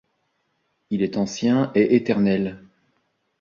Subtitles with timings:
[0.89, 2.59] Il est ancien et éternel.